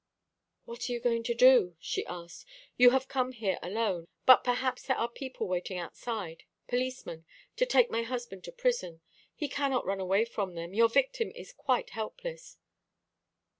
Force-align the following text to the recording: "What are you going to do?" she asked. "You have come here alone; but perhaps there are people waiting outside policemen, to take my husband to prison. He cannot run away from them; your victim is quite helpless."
"What 0.65 0.89
are 0.89 0.93
you 0.93 0.99
going 0.99 1.21
to 1.25 1.35
do?" 1.35 1.75
she 1.79 2.03
asked. 2.07 2.47
"You 2.75 2.89
have 2.89 3.07
come 3.07 3.33
here 3.33 3.59
alone; 3.61 4.07
but 4.25 4.43
perhaps 4.43 4.81
there 4.87 4.97
are 4.97 5.07
people 5.07 5.47
waiting 5.47 5.77
outside 5.77 6.43
policemen, 6.67 7.23
to 7.57 7.67
take 7.67 7.91
my 7.91 8.01
husband 8.01 8.43
to 8.45 8.51
prison. 8.51 9.01
He 9.35 9.47
cannot 9.47 9.85
run 9.85 9.99
away 9.99 10.25
from 10.25 10.55
them; 10.55 10.73
your 10.73 10.89
victim 10.89 11.29
is 11.35 11.53
quite 11.53 11.91
helpless." 11.91 12.57